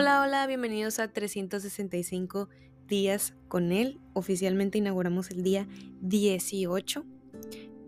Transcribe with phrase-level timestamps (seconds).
[0.00, 2.48] Hola, hola, bienvenidos a 365
[2.88, 4.00] días con él.
[4.14, 5.68] Oficialmente inauguramos el día
[6.00, 7.04] 18.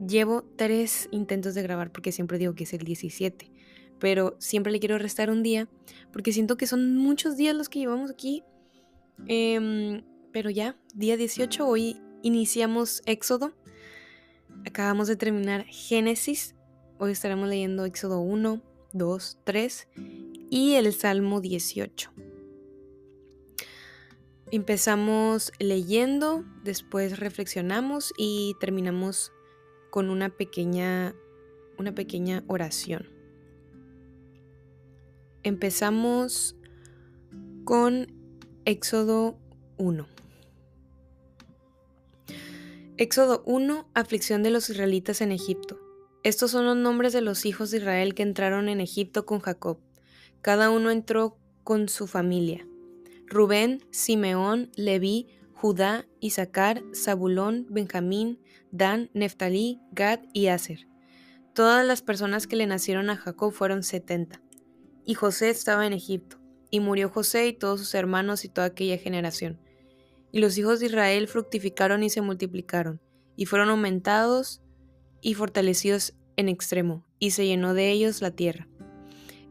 [0.07, 3.51] Llevo tres intentos de grabar porque siempre digo que es el 17,
[3.99, 5.71] pero siempre le quiero restar un día
[6.13, 8.45] porque siento que son muchos días los que llevamos aquí.
[9.27, 13.55] Em, pero ya, día 18, hoy iniciamos Éxodo.
[14.67, 16.57] Acabamos de terminar Génesis.
[16.99, 18.61] Hoy estaremos leyendo Éxodo 1,
[18.93, 19.89] 2, 3
[20.53, 22.11] y el Salmo 18.
[24.51, 29.33] Empezamos leyendo, después reflexionamos y terminamos
[29.89, 31.15] con una pequeña,
[31.79, 33.09] una pequeña oración.
[35.43, 36.55] Empezamos
[37.65, 38.13] con
[38.67, 39.39] Éxodo
[39.79, 40.07] 1.
[42.99, 45.81] Éxodo 1, aflicción de los israelitas en Egipto.
[46.25, 49.79] Estos son los nombres de los hijos de Israel que entraron en Egipto con Jacob.
[50.43, 52.67] Cada uno entró con su familia.
[53.27, 58.41] Rubén, Simeón, Leví, Judá, Isaacar, Zabulón, Benjamín,
[58.73, 60.89] Dan, Neftalí, Gad y Aser.
[61.55, 64.43] Todas las personas que le nacieron a Jacob fueron setenta.
[65.05, 68.99] Y José estaba en Egipto, y murió José y todos sus hermanos y toda aquella
[68.99, 69.61] generación.
[70.33, 73.01] Y los hijos de Israel fructificaron y se multiplicaron,
[73.37, 74.61] y fueron aumentados
[75.21, 78.69] y fortalecidos en extremo, y se llenó de ellos la tierra.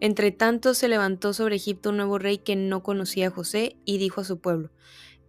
[0.01, 3.99] Entre tanto se levantó sobre Egipto un nuevo rey que no conocía a José y
[3.99, 4.71] dijo a su pueblo,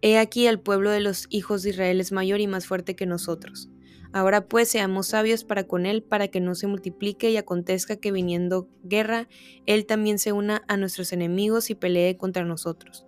[0.00, 3.06] He aquí el pueblo de los hijos de Israel es mayor y más fuerte que
[3.06, 3.68] nosotros.
[4.12, 8.12] Ahora pues seamos sabios para con él, para que no se multiplique y acontezca que
[8.12, 9.28] viniendo guerra,
[9.66, 13.06] él también se una a nuestros enemigos y pelee contra nosotros,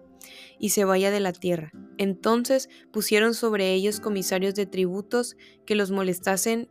[0.58, 1.72] y se vaya de la tierra.
[1.98, 6.68] Entonces pusieron sobre ellos comisarios de tributos que los molestasen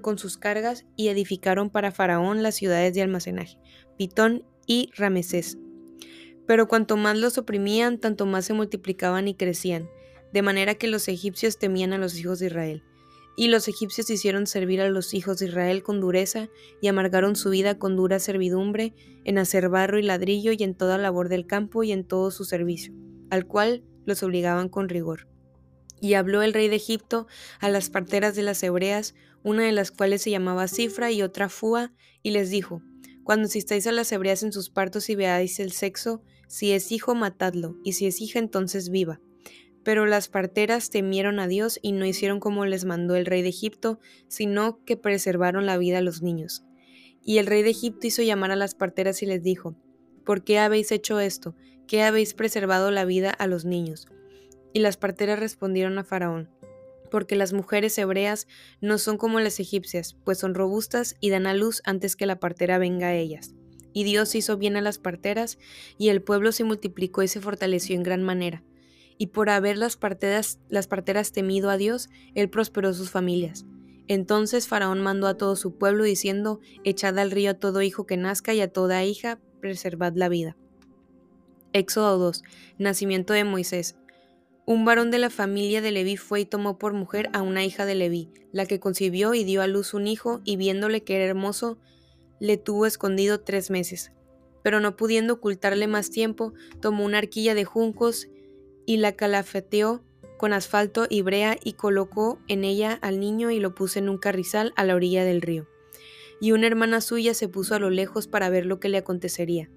[0.00, 3.58] con sus cargas y edificaron para Faraón las ciudades de almacenaje,
[4.66, 5.58] Y Ramesés.
[6.46, 9.88] Pero cuanto más los oprimían, tanto más se multiplicaban y crecían,
[10.32, 12.82] de manera que los egipcios temían a los hijos de Israel.
[13.36, 16.48] Y los egipcios hicieron servir a los hijos de Israel con dureza
[16.80, 20.98] y amargaron su vida con dura servidumbre en hacer barro y ladrillo y en toda
[20.98, 22.92] labor del campo y en todo su servicio,
[23.30, 25.28] al cual los obligaban con rigor.
[26.00, 27.26] Y habló el rey de Egipto
[27.60, 29.14] a las parteras de las hebreas,
[29.44, 31.92] una de las cuales se llamaba Cifra y otra Fua,
[32.22, 32.82] y les dijo,
[33.24, 37.14] Cuando asistáis a las hebreas en sus partos y veáis el sexo, si es hijo,
[37.14, 39.20] matadlo, y si es hija, entonces viva.
[39.84, 43.48] Pero las parteras temieron a Dios y no hicieron como les mandó el rey de
[43.48, 46.64] Egipto, sino que preservaron la vida a los niños.
[47.24, 49.76] Y el rey de Egipto hizo llamar a las parteras y les dijo,
[50.24, 51.54] ¿Por qué habéis hecho esto?
[51.86, 54.06] ¿Qué habéis preservado la vida a los niños?
[54.72, 56.48] Y las parteras respondieron a Faraón,
[57.12, 58.48] porque las mujeres hebreas
[58.80, 62.40] no son como las egipcias, pues son robustas y dan a luz antes que la
[62.40, 63.54] partera venga a ellas.
[63.92, 65.58] Y Dios hizo bien a las parteras,
[65.98, 68.64] y el pueblo se multiplicó y se fortaleció en gran manera.
[69.18, 70.58] Y por haber las parteras,
[71.32, 73.66] temido a Dios, él prosperó sus familias.
[74.08, 78.16] Entonces Faraón mandó a todo su pueblo diciendo, Echad al río a todo hijo que
[78.16, 80.56] nazca y a toda hija, preservad la vida.
[81.74, 82.42] Éxodo 2.
[82.78, 83.96] Nacimiento de Moisés.
[84.64, 87.84] Un varón de la familia de Leví fue y tomó por mujer a una hija
[87.84, 91.24] de Leví, la que concibió y dio a luz un hijo, y viéndole que era
[91.24, 91.78] hermoso,
[92.38, 94.12] le tuvo escondido tres meses.
[94.62, 98.28] Pero no pudiendo ocultarle más tiempo, tomó una arquilla de juncos
[98.86, 100.04] y la calafeteó
[100.38, 104.18] con asfalto y brea y colocó en ella al niño y lo puso en un
[104.18, 105.66] carrizal a la orilla del río.
[106.40, 109.70] Y una hermana suya se puso a lo lejos para ver lo que le acontecería.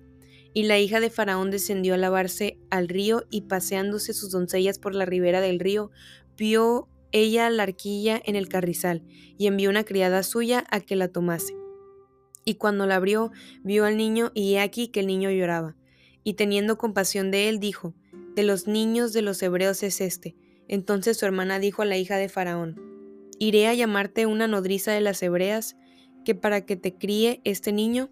[0.56, 4.96] Y la hija de Faraón descendió a lavarse al río y paseándose sus doncellas por
[4.96, 5.92] la ribera del río,
[6.38, 9.04] vio ella la arquilla en el carrizal
[9.38, 11.58] y envió una criada suya a que la tomase.
[12.46, 13.34] Y cuando la abrió,
[13.64, 15.76] vio al niño y he aquí que el niño lloraba.
[16.24, 17.94] Y teniendo compasión de él, dijo,
[18.34, 20.38] De los niños de los hebreos es este.
[20.70, 22.80] Entonces su hermana dijo a la hija de Faraón,
[23.40, 25.76] Iré a llamarte una nodriza de las hebreas,
[26.24, 28.10] que para que te críe este niño.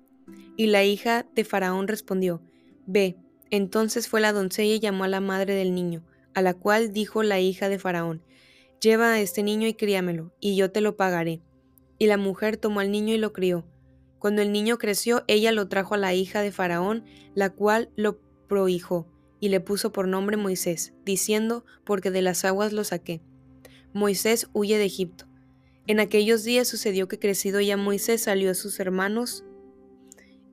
[0.55, 2.41] Y la hija de Faraón respondió,
[2.85, 3.17] Ve.
[3.49, 6.03] Entonces fue la doncella y llamó a la madre del niño,
[6.33, 8.23] a la cual dijo la hija de Faraón,
[8.81, 11.41] Lleva a este niño y críamelo, y yo te lo pagaré.
[11.99, 13.65] Y la mujer tomó al niño y lo crió.
[14.19, 17.05] Cuando el niño creció, ella lo trajo a la hija de Faraón,
[17.35, 19.07] la cual lo prohijó,
[19.39, 23.21] y le puso por nombre Moisés, diciendo, porque de las aguas lo saqué.
[23.93, 25.25] Moisés huye de Egipto.
[25.85, 29.42] En aquellos días sucedió que crecido ya Moisés salió a sus hermanos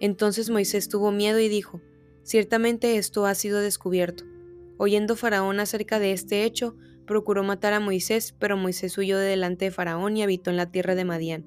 [0.00, 1.80] Entonces Moisés tuvo miedo y dijo,
[2.22, 4.24] Ciertamente esto ha sido descubierto.
[4.78, 6.76] Oyendo Faraón acerca de este hecho,
[7.06, 10.70] procuró matar a Moisés, pero Moisés huyó de delante de Faraón y habitó en la
[10.70, 11.44] tierra de Madián.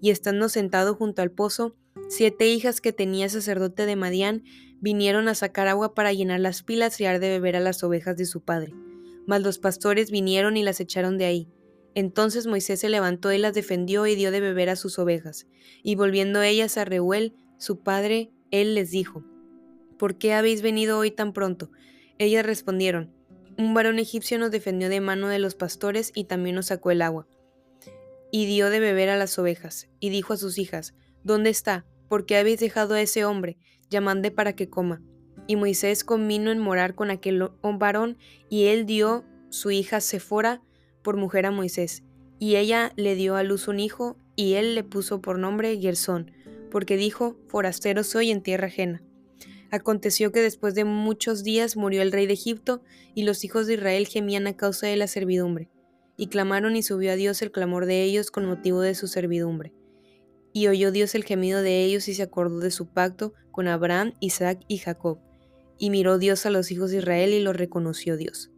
[0.00, 1.74] Y estando sentado junto al pozo,
[2.08, 4.44] siete hijas que tenía sacerdote de Madián
[4.80, 8.16] vinieron a sacar agua para llenar las pilas y dar de beber a las ovejas
[8.16, 8.72] de su padre.
[9.26, 11.48] Mas los pastores vinieron y las echaron de ahí.
[11.94, 15.46] Entonces Moisés se levantó y las defendió y dio de beber a sus ovejas.
[15.82, 19.22] Y volviendo ellas a Reuel, su padre, él les dijo,
[19.98, 21.70] ¿Por qué habéis venido hoy tan pronto?
[22.18, 23.12] Ellas respondieron,
[23.58, 27.02] Un varón egipcio nos defendió de mano de los pastores y también nos sacó el
[27.02, 27.28] agua.
[28.32, 31.84] Y dio de beber a las ovejas, y dijo a sus hijas, ¿Dónde está?
[32.08, 33.58] ¿Por qué habéis dejado a ese hombre?
[33.90, 35.02] Llamande para que coma.
[35.46, 38.16] Y Moisés convino en morar con aquel varón,
[38.48, 40.62] y él dio su hija Sefora
[41.02, 42.04] por mujer a Moisés.
[42.38, 46.32] Y ella le dio a luz un hijo, y él le puso por nombre Gersón,
[46.70, 49.02] porque dijo, Forastero soy en tierra ajena.
[49.70, 52.82] Aconteció que después de muchos días murió el rey de Egipto,
[53.14, 55.68] y los hijos de Israel gemían a causa de la servidumbre.
[56.16, 59.72] Y clamaron y subió a Dios el clamor de ellos con motivo de su servidumbre.
[60.52, 64.14] Y oyó Dios el gemido de ellos y se acordó de su pacto con Abraham,
[64.20, 65.18] Isaac y Jacob.
[65.78, 68.50] Y miró Dios a los hijos de Israel y los reconoció Dios.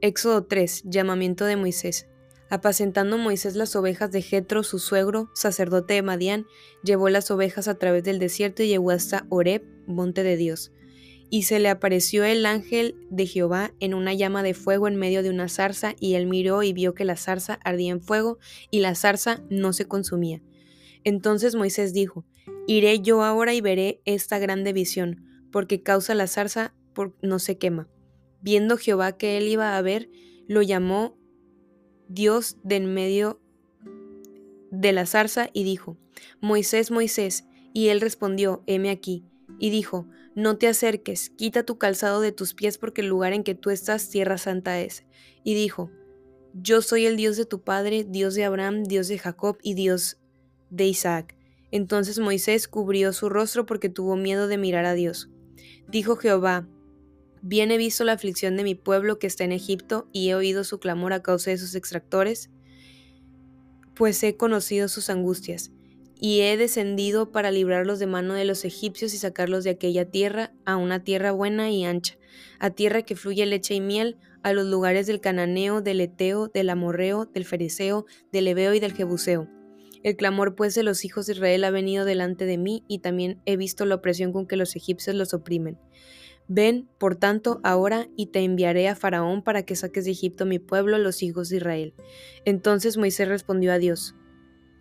[0.00, 0.82] Éxodo 3.
[0.84, 2.08] Llamamiento de Moisés.
[2.50, 6.46] Apacentando Moisés las ovejas de Jetro, su suegro, sacerdote de Madián,
[6.82, 10.72] llevó las ovejas a través del desierto y llegó hasta Horeb, monte de Dios.
[11.30, 15.22] Y se le apareció el ángel de Jehová en una llama de fuego en medio
[15.22, 18.38] de una zarza, y él miró y vio que la zarza ardía en fuego,
[18.70, 20.40] y la zarza no se consumía.
[21.04, 22.24] Entonces Moisés dijo,
[22.66, 27.58] Iré yo ahora y veré esta grande visión, porque causa la zarza por no se
[27.58, 27.88] quema.
[28.40, 30.08] Viendo Jehová que él iba a ver,
[30.46, 31.17] lo llamó
[32.08, 33.40] Dios de en medio
[34.70, 35.96] de la zarza y dijo,
[36.40, 39.24] Moisés, Moisés, y él respondió, heme aquí,
[39.58, 43.44] y dijo, no te acerques, quita tu calzado de tus pies porque el lugar en
[43.44, 45.04] que tú estás tierra santa es.
[45.42, 45.90] Y dijo,
[46.54, 50.18] yo soy el Dios de tu padre, Dios de Abraham, Dios de Jacob y Dios
[50.70, 51.36] de Isaac.
[51.70, 55.28] Entonces Moisés cubrió su rostro porque tuvo miedo de mirar a Dios.
[55.88, 56.68] Dijo Jehová,
[57.42, 60.64] Bien he visto la aflicción de mi pueblo que está en Egipto y he oído
[60.64, 62.50] su clamor a causa de sus extractores,
[63.94, 65.72] pues he conocido sus angustias,
[66.20, 70.52] y he descendido para librarlos de mano de los egipcios y sacarlos de aquella tierra
[70.64, 72.16] a una tierra buena y ancha,
[72.58, 76.70] a tierra que fluye leche y miel, a los lugares del cananeo, del eteo, del
[76.70, 79.48] amorreo, del fereceo, del ebeo y del jebuseo.
[80.04, 83.40] El clamor pues de los hijos de Israel ha venido delante de mí, y también
[83.46, 85.78] he visto la opresión con que los egipcios los oprimen.
[86.48, 90.58] Ven, por tanto, ahora y te enviaré a Faraón para que saques de Egipto mi
[90.58, 91.94] pueblo, los hijos de Israel.
[92.46, 94.14] Entonces Moisés respondió a Dios,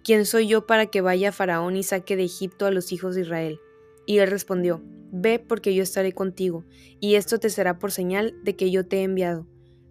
[0.01, 3.15] ¿quién soy yo para que vaya a Faraón y saque de Egipto a los hijos
[3.15, 3.59] de Israel?
[4.05, 4.81] Y él respondió,
[5.11, 6.65] Ve porque yo estaré contigo,
[6.99, 9.47] y esto te será por señal de que yo te he enviado.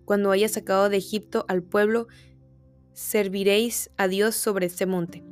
[0.06, 2.06] Cuando hayas sacado de Egipto al pueblo,
[2.92, 5.24] serviréis a Dios sobre este monte.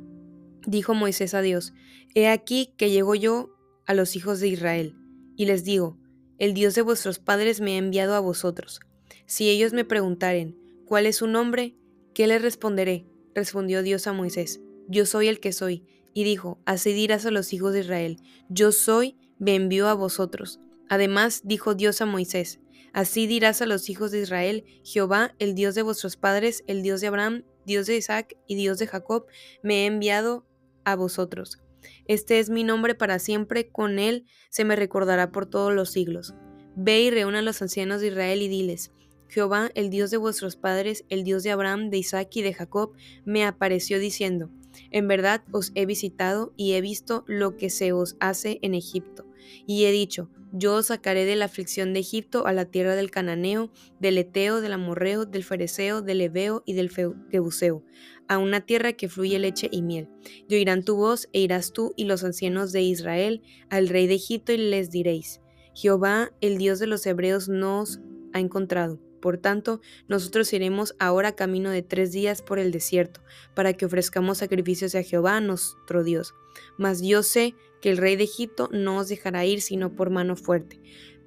[0.67, 1.73] Dijo Moisés a Dios,
[2.13, 3.55] He aquí que llego yo
[3.87, 4.95] a los hijos de Israel,
[5.35, 5.97] y les digo,
[6.37, 8.79] el Dios de vuestros padres me ha enviado a vosotros.
[9.25, 11.75] Si ellos me preguntaren, ¿cuál es su nombre?
[12.13, 13.05] ¿Qué les responderé?
[13.33, 15.83] Respondió Dios a Moisés, Yo soy el que soy.
[16.13, 18.17] Y dijo, Así dirás a los hijos de Israel,
[18.49, 20.59] Yo soy, me envió a vosotros.
[20.87, 22.59] Además dijo Dios a Moisés,
[22.93, 27.01] Así dirás a los hijos de Israel, Jehová, el Dios de vuestros padres, el Dios
[27.01, 29.25] de Abraham, Dios de Isaac y Dios de Jacob,
[29.63, 30.45] me ha enviado
[30.85, 31.59] a vosotros.
[32.07, 36.33] Este es mi nombre para siempre, con él se me recordará por todos los siglos.
[36.75, 38.91] Ve y reúna a los ancianos de Israel y diles,
[39.27, 42.93] Jehová, el Dios de vuestros padres, el Dios de Abraham, de Isaac y de Jacob,
[43.25, 44.49] me apareció diciendo,
[44.91, 49.25] En verdad os he visitado y he visto lo que se os hace en Egipto.
[49.67, 53.11] Y he dicho, yo os sacaré de la aflicción de Egipto a la tierra del
[53.11, 57.83] cananeo, del eteo, del amorreo, del fereceo, del ebeo y del jebuseo,
[58.27, 60.07] a una tierra que fluye leche y miel.
[60.47, 64.15] Y oirán tu voz e irás tú y los ancianos de Israel al rey de
[64.15, 65.41] Egipto y les diréis,
[65.73, 67.99] Jehová, el Dios de los hebreos, nos
[68.31, 69.04] ha encontrado.
[69.25, 73.21] Por tanto, nosotros iremos ahora camino de tres días por el desierto,
[73.55, 76.35] para que ofrezcamos sacrificios a Jehová nuestro Dios.
[76.77, 80.35] Mas yo sé que el rey de Egipto no os dejará ir sino por mano
[80.35, 80.79] fuerte.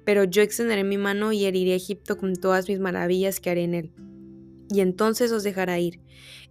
[0.05, 3.65] Pero yo extenderé mi mano y heriré a Egipto con todas mis maravillas que haré
[3.65, 3.91] en él.
[4.69, 5.99] Y entonces os dejará ir.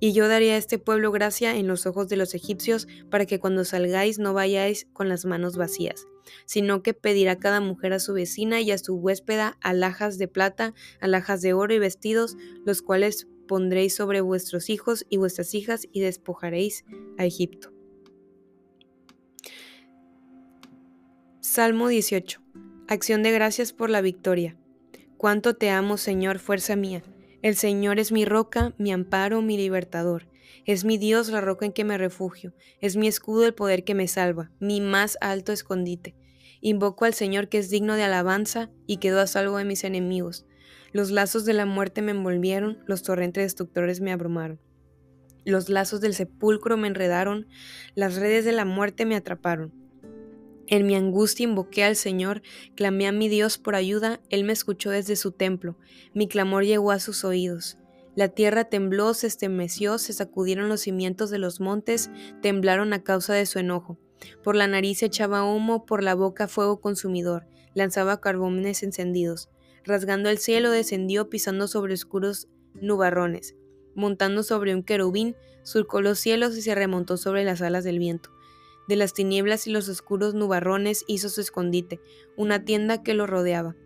[0.01, 3.39] Y yo daré a este pueblo gracia en los ojos de los egipcios, para que
[3.39, 6.07] cuando salgáis no vayáis con las manos vacías,
[6.47, 10.75] sino que pedirá cada mujer a su vecina y a su huéspeda alhajas de plata,
[11.01, 16.01] alhajas de oro y vestidos, los cuales pondréis sobre vuestros hijos y vuestras hijas y
[16.01, 16.85] despojaréis
[17.17, 17.73] a Egipto.
[21.41, 22.43] Salmo 18.
[22.89, 24.57] Acción de gracias por la victoria.
[25.17, 27.03] Cuánto te amo, Señor, fuerza mía.
[27.41, 30.27] El Señor es mi roca, mi amparo, mi libertador.
[30.67, 33.95] Es mi Dios la roca en que me refugio, es mi escudo el poder que
[33.95, 36.17] me salva, mi más alto escondite.
[36.61, 40.47] Invoco al Señor que es digno de alabanza y quedo a salvo de mis enemigos.
[40.93, 44.61] Los lazos de la muerte me envolvieron, los torrentes destructores me abrumaron.
[45.45, 47.47] Los lazos del sepulcro me enredaron,
[47.95, 49.73] las redes de la muerte me atraparon.
[50.71, 52.43] En mi angustia invoqué al Señor,
[52.75, 55.79] clamé a mi Dios por ayuda, Él me escuchó desde su templo,
[56.13, 57.79] mi clamor llegó a sus oídos.
[58.15, 62.11] La tierra tembló, se estremeció, se sacudieron los cimientos de los montes,
[62.43, 63.97] temblaron a causa de su enojo.
[64.43, 69.49] Por la nariz echaba humo, por la boca fuego consumidor, lanzaba carbones encendidos.
[69.85, 73.55] Rasgando el cielo descendió pisando sobre oscuros nubarrones.
[73.95, 78.31] Montando sobre un querubín, surcó los cielos y se remontó sobre las alas del viento.
[78.89, 82.01] De las tinieblas y los oscuros nubarrones hizo su escondite,
[82.37, 83.77] una tienda que lo rodeaba.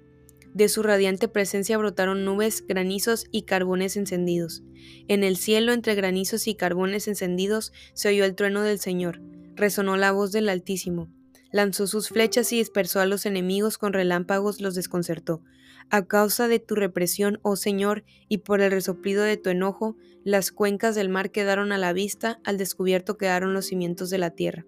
[0.55, 4.63] De su radiante presencia brotaron nubes, granizos y carbones encendidos.
[5.09, 9.21] En el cielo, entre granizos y carbones encendidos, se oyó el trueno del Señor.
[9.57, 11.11] Resonó la voz del Altísimo.
[11.51, 15.43] Lanzó sus flechas y dispersó a los enemigos con relámpagos, los desconcertó.
[15.91, 20.53] A causa de tu represión, oh Señor, y por el resoplido de tu enojo, las
[20.53, 24.65] cuencas del mar quedaron a la vista, al descubierto quedaron los cimientos de la tierra.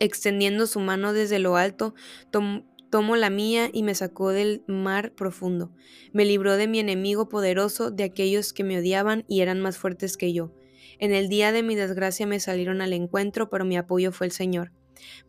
[0.00, 1.94] Extendiendo su mano desde lo alto,
[2.30, 5.72] tomó la mía y me sacó del mar profundo.
[6.12, 10.16] Me libró de mi enemigo poderoso, de aquellos que me odiaban y eran más fuertes
[10.16, 10.52] que yo.
[10.98, 14.32] En el día de mi desgracia me salieron al encuentro, pero mi apoyo fue el
[14.32, 14.72] Señor.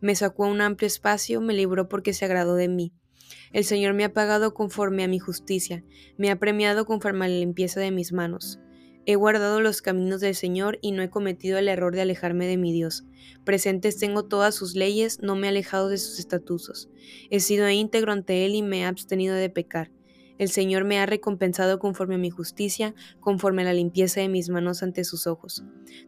[0.00, 2.92] Me sacó a un amplio espacio, me libró porque se agradó de mí.
[3.52, 5.84] El Señor me ha pagado conforme a mi justicia,
[6.16, 8.60] me ha premiado conforme a la limpieza de mis manos.
[9.08, 12.56] He guardado los caminos del Señor y no he cometido el error de alejarme de
[12.56, 13.04] mi Dios.
[13.44, 16.90] Presentes tengo todas sus leyes, no me he alejado de sus estatutos.
[17.30, 19.92] He sido íntegro ante Él y me he abstenido de pecar.
[20.38, 24.48] El Señor me ha recompensado conforme a mi justicia, conforme a la limpieza de mis
[24.48, 25.62] manos ante sus ojos.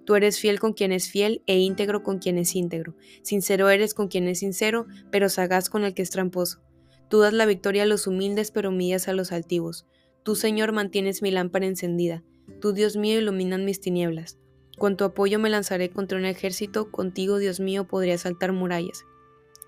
[0.05, 2.97] Tú eres fiel con quien es fiel e íntegro con quien es íntegro.
[3.23, 6.61] Sincero eres con quien es sincero, pero sagaz con el que es tramposo.
[7.09, 9.87] Tú das la victoria a los humildes, pero humillas a los altivos.
[10.25, 12.23] Tú, Señor, mantienes mi lámpara encendida.
[12.61, 14.39] Tú, Dios mío, iluminan mis tinieblas.
[14.79, 19.05] Con tu apoyo me lanzaré contra un ejército, contigo, Dios mío, podría saltar murallas.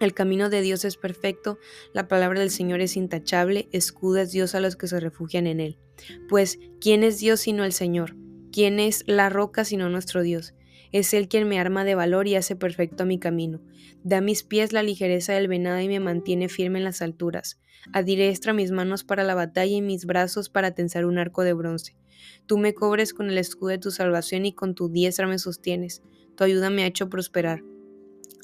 [0.00, 1.58] El camino de Dios es perfecto,
[1.92, 5.60] la palabra del Señor es intachable, escuda es Dios a los que se refugian en
[5.60, 5.78] él.
[6.28, 8.16] Pues, ¿quién es Dios sino el Señor?
[8.52, 10.54] ¿Quién es la roca sino nuestro Dios?
[10.92, 13.60] Es Él quien me arma de valor y hace perfecto mi camino.
[14.02, 17.60] Da a mis pies la ligereza del venado y me mantiene firme en las alturas.
[17.92, 21.96] Adiestra mis manos para la batalla y mis brazos para tensar un arco de bronce.
[22.46, 26.02] Tú me cobres con el escudo de tu salvación y con tu diestra me sostienes.
[26.36, 27.62] Tu ayuda me ha hecho prosperar.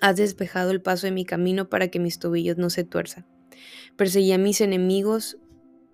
[0.00, 3.26] Has despejado el paso de mi camino para que mis tobillos no se tuerzan.
[3.96, 5.38] Perseguí a mis enemigos,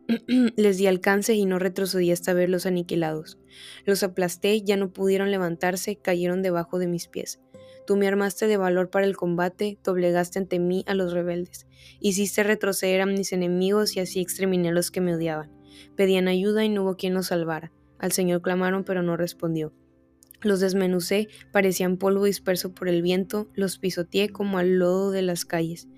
[0.57, 3.39] les di alcance y no retrocedí hasta verlos aniquilados.
[3.85, 7.41] Los aplasté, ya no pudieron levantarse, cayeron debajo de mis pies.
[7.87, 11.67] Tú me armaste de valor para el combate, doblegaste ante mí a los rebeldes.
[12.01, 15.51] Hiciste retroceder a mis enemigos y así exterminé a los que me odiaban.
[15.97, 17.73] Pedían ayuda y no hubo quien los salvara.
[17.99, 19.73] Al Señor clamaron, pero no respondió.
[20.43, 25.45] Los desmenucé, parecían polvo disperso por el viento, los pisoteé como al lodo de las
[25.45, 25.89] calles.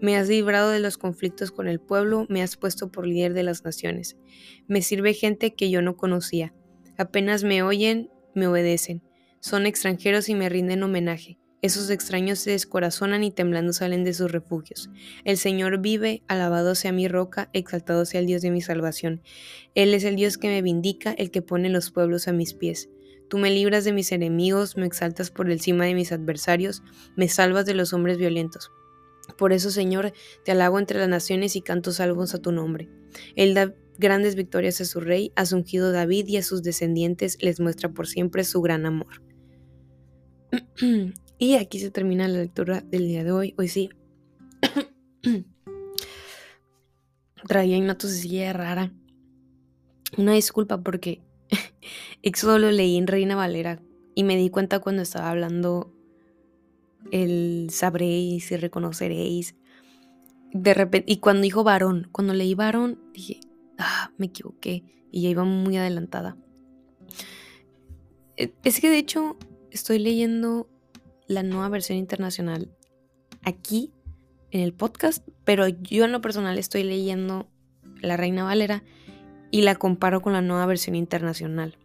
[0.00, 3.44] Me has librado de los conflictos con el pueblo, me has puesto por líder de
[3.44, 4.16] las naciones.
[4.66, 6.52] Me sirve gente que yo no conocía.
[6.98, 9.02] Apenas me oyen, me obedecen.
[9.40, 11.38] Son extranjeros y me rinden homenaje.
[11.62, 14.90] Esos extraños se descorazonan y temblando salen de sus refugios.
[15.24, 19.22] El Señor vive, alabado sea mi roca, exaltado sea el Dios de mi salvación.
[19.76, 22.90] Él es el Dios que me vindica, el que pone los pueblos a mis pies.
[23.32, 26.82] Tú me libras de mis enemigos, me exaltas por encima de mis adversarios,
[27.16, 28.70] me salvas de los hombres violentos.
[29.38, 30.12] Por eso, Señor,
[30.44, 32.90] te alabo entre las naciones y canto salvos a tu nombre.
[33.34, 37.38] Él da grandes victorias a su rey, a su ungido David y a sus descendientes
[37.40, 39.22] les muestra por siempre su gran amor.
[41.38, 43.54] Y aquí se termina la lectura del día de hoy.
[43.56, 43.88] Hoy sí.
[47.48, 48.92] Traía una tosecilla rara.
[50.18, 51.22] Una disculpa porque
[52.22, 53.80] Éxodo lo leí en Reina Valera
[54.14, 55.92] y me di cuenta cuando estaba hablando
[57.10, 59.54] el sabréis y reconoceréis.
[60.52, 63.40] De repente, y cuando dijo varón, cuando leí varón, dije,
[63.78, 66.36] ah, me equivoqué y ya iba muy adelantada.
[68.36, 69.36] E, es que de hecho
[69.70, 70.68] estoy leyendo
[71.26, 72.70] la nueva versión internacional
[73.42, 73.92] aquí
[74.50, 77.48] en el podcast, pero yo en lo personal estoy leyendo
[78.00, 78.82] La Reina Valera
[79.52, 81.76] y la comparo con la nueva versión internacional.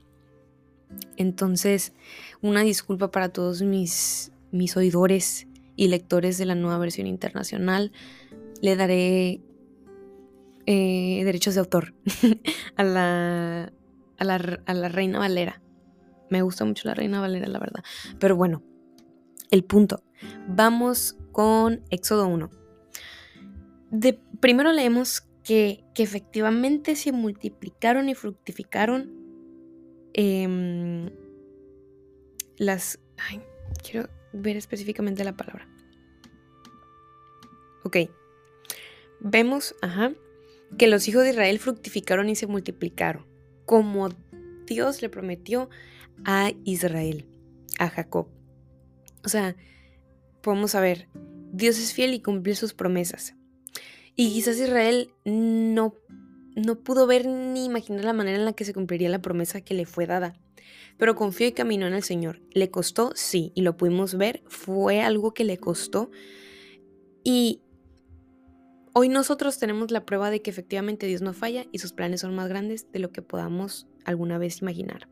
[1.17, 1.93] Entonces,
[2.41, 7.91] una disculpa para todos mis, mis oidores y lectores de la nueva versión internacional.
[8.61, 9.41] Le daré
[10.65, 11.93] eh, derechos de autor
[12.77, 13.73] a, la,
[14.17, 15.61] a, la, a la Reina Valera.
[16.29, 17.83] Me gusta mucho la Reina Valera, la verdad.
[18.17, 18.63] Pero bueno,
[19.51, 20.03] el punto.
[20.47, 22.49] Vamos con Éxodo 1.
[23.91, 29.09] De, primero leemos que, efectivamente se multiplicaron y fructificaron
[30.13, 31.09] em,
[32.57, 32.99] las...
[33.17, 33.41] Ay,
[33.81, 35.69] quiero ver específicamente la palabra.
[37.85, 37.97] Ok.
[39.21, 40.11] Vemos, ajá,
[40.77, 43.25] que los hijos de Israel fructificaron y se multiplicaron,
[43.65, 44.09] como
[44.65, 45.69] Dios le prometió
[46.25, 47.25] a Israel,
[47.79, 48.27] a Jacob.
[49.23, 49.55] O sea,
[50.41, 51.07] podemos saber,
[51.53, 53.36] Dios es fiel y cumple sus promesas.
[54.19, 55.93] Y quizás Israel no,
[56.55, 59.75] no pudo ver ni imaginar la manera en la que se cumpliría la promesa que
[59.75, 60.33] le fue dada.
[60.97, 62.41] Pero confió y caminó en el Señor.
[62.51, 63.11] ¿Le costó?
[63.13, 64.41] Sí, y lo pudimos ver.
[64.47, 66.09] Fue algo que le costó.
[67.23, 67.61] Y
[68.93, 72.33] hoy nosotros tenemos la prueba de que efectivamente Dios no falla y sus planes son
[72.33, 75.07] más grandes de lo que podamos alguna vez imaginar.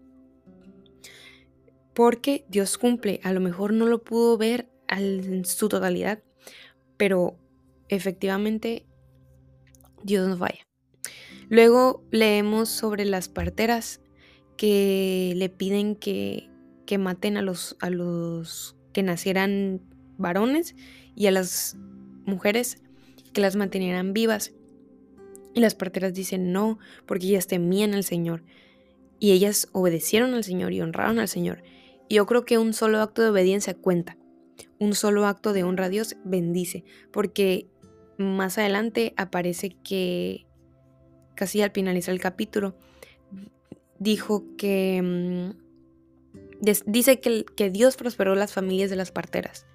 [1.94, 3.20] Porque Dios cumple.
[3.24, 6.24] A lo mejor no lo pudo ver en su totalidad,
[6.98, 7.38] pero
[7.88, 8.88] efectivamente
[10.04, 10.66] Dios nos vaya.
[11.50, 14.02] Luego leemos sobre las parteras
[14.58, 16.50] que le piden que,
[16.86, 19.82] que maten a los, a los que nacieran
[20.18, 20.76] varones
[21.16, 21.78] y a las
[22.26, 22.82] mujeres
[23.34, 24.54] que las mantenieran vivas.
[25.54, 28.44] Y las parteras dicen no, porque ellas temían al Señor.
[29.20, 31.64] Y ellas obedecieron al Señor y honraron al Señor.
[32.10, 34.18] Y yo creo que un solo acto de obediencia cuenta.
[34.80, 36.84] Un solo acto de honra a Dios bendice.
[37.12, 37.68] Porque
[38.18, 40.46] más adelante aparece que,
[41.36, 42.76] casi al finalizar el capítulo,
[44.00, 45.02] dijo que...
[45.02, 45.66] Mm,
[46.86, 49.68] dice que, Dios prosperó las familias de las parteras.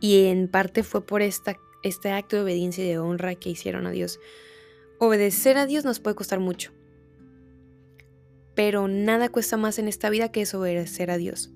[0.00, 3.86] Y en parte fue por esta, este acto de obediencia y de honra que hicieron
[3.86, 4.18] a Dios.
[4.98, 6.72] Obedecer a Dios nos puede costar mucho.
[8.54, 11.52] Pero nada cuesta más en esta vida que desobedecer a Dios.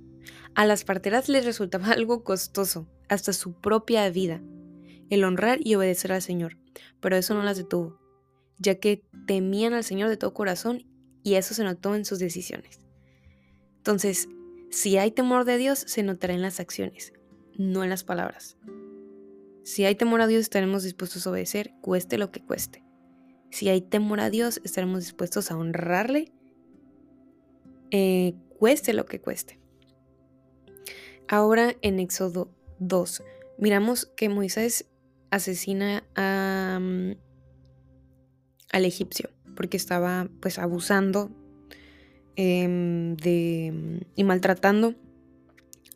[0.54, 4.42] A las parteras les resultaba algo costoso, hasta su propia vida
[5.10, 6.56] el honrar y obedecer al Señor,
[7.00, 7.98] pero eso no las detuvo,
[8.58, 10.84] ya que temían al Señor de todo corazón
[11.22, 12.80] y eso se notó en sus decisiones.
[13.76, 14.28] Entonces,
[14.70, 17.12] si hay temor de Dios, se notará en las acciones,
[17.56, 18.56] no en las palabras.
[19.64, 22.84] Si hay temor a Dios, estaremos dispuestos a obedecer, cueste lo que cueste.
[23.50, 26.32] Si hay temor a Dios, estaremos dispuestos a honrarle,
[27.90, 29.58] eh, cueste lo que cueste.
[31.28, 33.22] Ahora en Éxodo 2,
[33.58, 34.87] miramos que Moisés
[35.30, 37.12] asesina a, mm,
[38.72, 41.32] al egipcio porque estaba pues abusando
[42.36, 44.94] em, de, y maltratando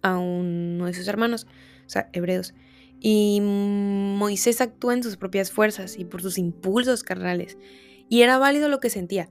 [0.02, 1.46] a uno de sus hermanos,
[1.86, 2.54] o sea, hebreos.
[2.98, 7.56] Y Moisés actúa en sus propias fuerzas y por sus impulsos carnales.
[8.08, 9.30] Y era válido lo que sentía.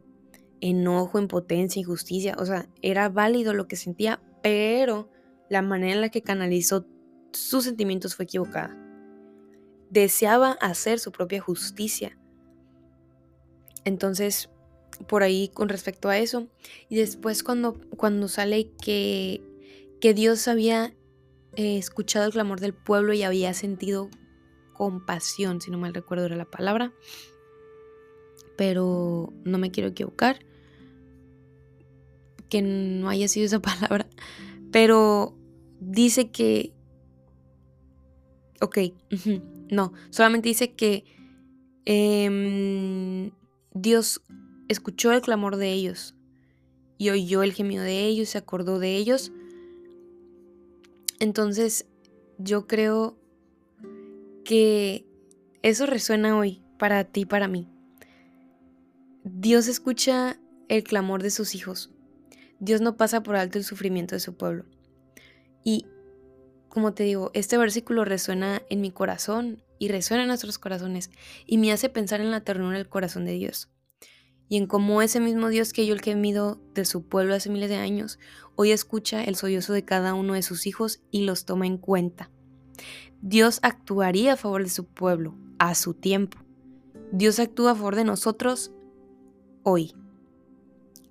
[0.62, 2.38] Enojo, impotencia, injusticia.
[2.40, 5.10] O sea, era válido lo que sentía, pero
[5.50, 6.88] la manera en la que canalizó
[7.34, 8.81] sus sentimientos fue equivocada
[9.92, 12.18] deseaba hacer su propia justicia.
[13.84, 14.50] Entonces,
[15.08, 16.48] por ahí con respecto a eso.
[16.90, 19.42] Y después cuando, cuando sale que,
[20.00, 20.96] que Dios había
[21.56, 24.10] eh, escuchado el clamor del pueblo y había sentido
[24.74, 26.94] compasión, si no mal recuerdo era la palabra.
[28.58, 30.40] Pero no me quiero equivocar.
[32.50, 34.08] Que no haya sido esa palabra.
[34.72, 35.36] Pero
[35.80, 36.74] dice que...
[38.62, 38.78] Ok.
[39.72, 41.06] No, solamente dice que
[41.86, 43.32] em,
[43.74, 44.22] Dios
[44.68, 46.14] escuchó el clamor de ellos
[46.98, 49.32] y oyó el gemido de ellos, se acordó de ellos.
[51.20, 51.88] Entonces,
[52.38, 53.18] yo creo
[54.44, 55.08] que
[55.64, 57.70] eso resuena hoy para ti y para mí.
[59.24, 61.92] Dios escucha el clamor de sus hijos.
[62.60, 64.66] Dios no pasa por alto el sufrimiento de su pueblo.
[65.64, 65.86] Y
[66.72, 71.12] como te digo, este versículo resuena en mi corazón y resuena en nuestros corazones
[71.46, 73.70] y me hace pensar en la ternura del corazón de Dios
[74.52, 77.50] y en cómo ese mismo Dios que yo el que mido de su pueblo hace
[77.50, 78.20] miles de años,
[78.56, 82.32] hoy escucha el sollozo de cada uno de sus hijos y los toma en cuenta.
[83.22, 86.38] Dios actuaría a favor de su pueblo a su tiempo.
[87.12, 88.72] Dios actúa a favor de nosotros
[89.64, 89.94] hoy.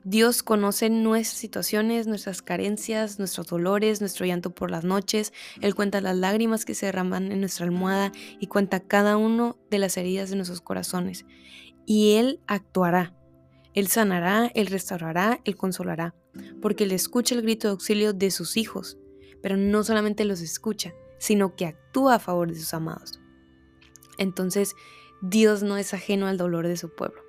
[0.05, 5.33] Dios conoce nuestras situaciones, nuestras carencias, nuestros dolores, nuestro llanto por las noches.
[5.61, 9.79] Él cuenta las lágrimas que se derraman en nuestra almohada y cuenta cada uno de
[9.79, 11.27] las heridas de nuestros corazones.
[11.85, 13.15] Y Él actuará.
[13.75, 16.15] Él sanará, Él restaurará, Él consolará,
[16.63, 18.99] porque Él escucha el grito de auxilio de sus hijos,
[19.43, 23.21] pero no solamente los escucha, sino que actúa a favor de sus amados.
[24.19, 24.75] Entonces,
[25.23, 27.21] Dios no es ajeno al dolor de su pueblo.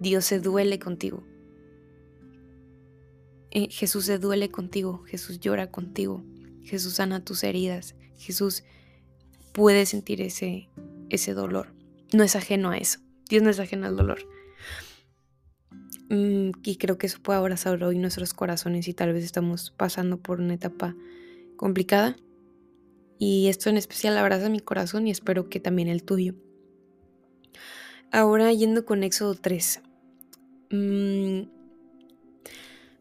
[0.00, 1.29] Dios se duele contigo.
[3.50, 6.24] Eh, Jesús se duele contigo, Jesús llora contigo,
[6.62, 8.64] Jesús sana tus heridas, Jesús
[9.52, 10.68] puede sentir ese,
[11.08, 11.74] ese dolor.
[12.12, 13.00] No es ajeno a eso.
[13.28, 14.18] Dios no es ajeno al dolor.
[16.10, 20.18] Mm, y creo que eso puede abrazar hoy nuestros corazones y tal vez estamos pasando
[20.20, 20.96] por una etapa
[21.56, 22.16] complicada.
[23.18, 26.34] Y esto en especial abraza mi corazón y espero que también el tuyo.
[28.10, 29.82] Ahora yendo con Éxodo 3.
[30.70, 31.42] Mm,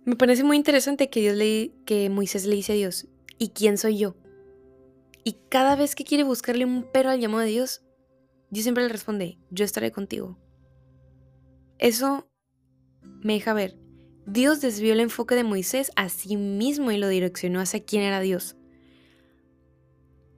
[0.10, 3.78] me parece muy interesante que, Dios le, que Moisés le dice a Dios, ¿y quién
[3.78, 4.16] soy yo?
[5.24, 7.84] Y cada vez que quiere buscarle un pero al llamado de Dios,
[8.50, 10.40] Dios siempre le responde, yo estaré contigo.
[11.78, 12.28] Eso
[13.22, 13.78] me deja ver,
[14.26, 18.20] Dios desvió el enfoque de Moisés a sí mismo y lo direccionó hacia quién era
[18.20, 18.56] Dios.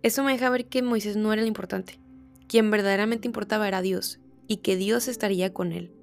[0.04, 1.98] Eso me deja ver que Moisés no era el importante.
[2.50, 5.94] Quien verdaderamente importaba era Dios y que Dios estaría con él.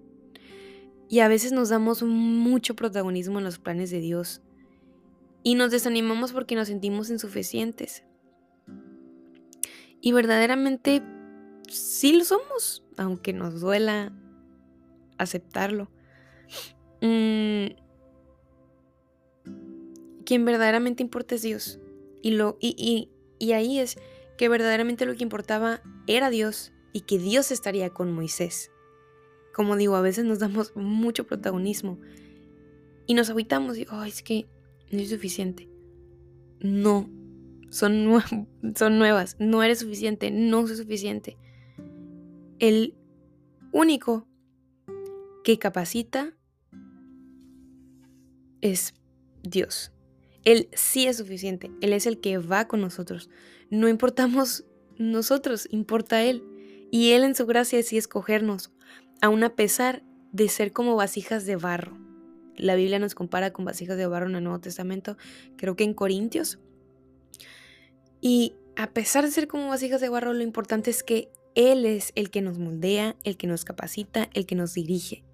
[1.08, 4.42] Y a veces nos damos mucho protagonismo en los planes de Dios
[5.42, 8.04] y nos desanimamos porque nos sentimos insuficientes.
[10.00, 11.02] Y verdaderamente
[11.68, 14.12] sí lo somos, aunque nos duela
[15.16, 15.90] aceptarlo.
[17.00, 17.68] Mm,
[20.24, 21.80] quien verdaderamente importa es Dios.
[22.22, 23.96] Y, lo, y, y ahí es
[24.36, 28.70] que verdaderamente lo que importaba era Dios y que Dios estaría con Moisés.
[29.58, 31.98] Como digo, a veces nos damos mucho protagonismo
[33.08, 34.46] y nos aguitamos y, oh, es que
[34.92, 35.68] no es suficiente.
[36.60, 37.10] No,
[37.68, 38.22] son,
[38.76, 41.38] son nuevas, no eres suficiente, no soy suficiente.
[42.60, 42.94] El
[43.72, 44.28] único
[45.42, 46.36] que capacita
[48.60, 48.94] es
[49.42, 49.90] Dios.
[50.44, 53.28] Él sí es suficiente, Él es el que va con nosotros.
[53.70, 54.66] No importamos
[54.98, 56.44] nosotros, importa Él.
[56.92, 58.70] Y Él en su gracia decide escogernos
[59.20, 60.02] aun a pesar
[60.32, 61.98] de ser como vasijas de barro.
[62.56, 65.16] La Biblia nos compara con vasijas de barro en el Nuevo Testamento,
[65.56, 66.58] creo que en Corintios.
[68.20, 72.12] Y a pesar de ser como vasijas de barro, lo importante es que Él es
[72.14, 75.24] el que nos moldea, el que nos capacita, el que nos dirige.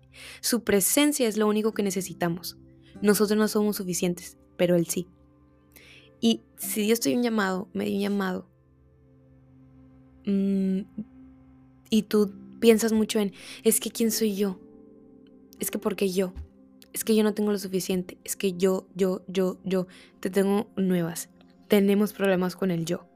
[0.40, 2.58] Su presencia es lo único que necesitamos.
[3.02, 5.08] Nosotros no somos suficientes, pero Él sí.
[6.20, 8.48] Y si Dios te dio un llamado, me dio un llamado,
[10.26, 10.80] mm,
[11.90, 12.32] y tú
[12.64, 14.58] piensas mucho en, es que quién soy yo,
[15.60, 16.32] es que porque yo,
[16.94, 19.86] es que yo no tengo lo suficiente, es que yo, yo, yo, yo,
[20.20, 21.28] te tengo nuevas.
[21.68, 23.06] Tenemos problemas con el yo.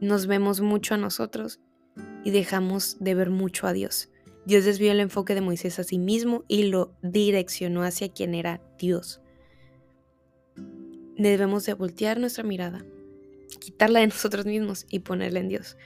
[0.00, 1.60] Nos vemos mucho a nosotros
[2.24, 4.08] y dejamos de ver mucho a Dios.
[4.46, 8.60] Dios desvió el enfoque de Moisés a sí mismo y lo direccionó hacia quien era
[8.80, 9.20] Dios.
[11.16, 12.84] Debemos de voltear nuestra mirada,
[13.60, 15.76] quitarla de nosotros mismos y ponerla en Dios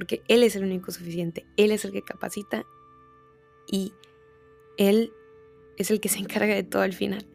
[0.00, 2.64] porque Él es el único suficiente, Él es el que capacita
[3.70, 3.92] y
[4.78, 5.12] Él
[5.76, 7.26] es el que se encarga de todo al final.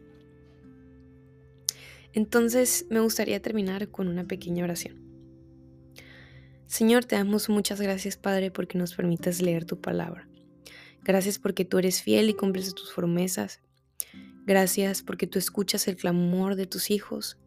[2.12, 5.00] Entonces me gustaría terminar con una pequeña oración.
[6.66, 10.28] Señor, te damos muchas gracias, Padre, porque nos permites leer tu palabra.
[11.04, 13.60] Gracias porque tú eres fiel y cumples tus promesas.
[14.44, 17.38] Gracias porque tú escuchas el clamor de tus hijos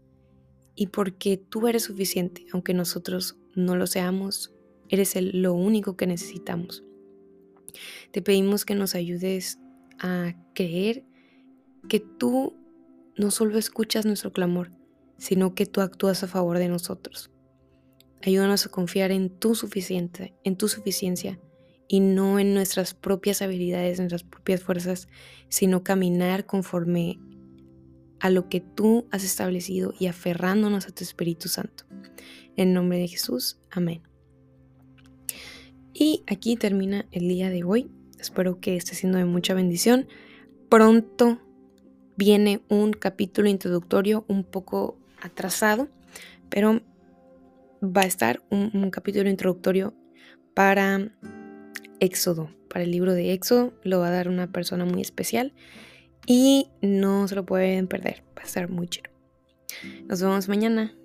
[0.75, 4.53] y porque tú eres suficiente, aunque nosotros no lo seamos
[4.89, 6.83] Eres el, lo único que necesitamos.
[8.11, 9.59] Te pedimos que nos ayudes
[9.99, 11.05] a creer
[11.87, 12.55] que tú
[13.15, 14.71] no solo escuchas nuestro clamor,
[15.17, 17.31] sino que tú actúas a favor de nosotros.
[18.21, 21.39] Ayúdanos a confiar en tu suficiente, en tu suficiencia
[21.87, 25.07] y no en nuestras propias habilidades, en nuestras propias fuerzas,
[25.47, 27.19] sino caminar conforme
[28.19, 31.85] a lo que tú has establecido y aferrándonos a tu Espíritu Santo.
[32.57, 34.08] En nombre de Jesús, amén.
[35.99, 37.91] Y aquí termina el día de hoy.
[38.17, 40.07] Espero que esté siendo de mucha bendición.
[40.69, 41.41] Pronto
[42.15, 45.89] viene un capítulo introductorio un poco atrasado,
[46.47, 46.81] pero
[47.83, 49.93] va a estar un, capítulo introductorio
[50.53, 51.11] para
[51.99, 53.73] Éxodo, para el libro de Éxodo.
[53.83, 55.53] Lo va a dar una persona muy especial
[56.25, 58.23] y no se lo pueden perder.
[58.37, 59.11] Va a estar muy chido.
[60.07, 60.95] Nos vemos mañana.